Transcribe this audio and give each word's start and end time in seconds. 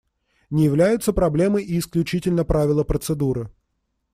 Не 0.49 0.65
являются 0.65 1.13
проблемой 1.13 1.63
и 1.63 1.77
исключительно 1.77 2.43
правила 2.43 2.83
процедуры. 2.83 3.51